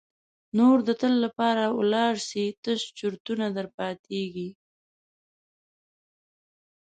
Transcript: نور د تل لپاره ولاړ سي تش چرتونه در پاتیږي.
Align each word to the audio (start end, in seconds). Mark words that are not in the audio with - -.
نور 0.57 0.77
د 0.87 0.89
تل 1.01 1.13
لپاره 1.25 1.63
ولاړ 1.79 2.13
سي 2.29 2.43
تش 2.63 2.79
چرتونه 2.97 3.45
در 3.57 3.67
پاتیږي. 3.77 4.49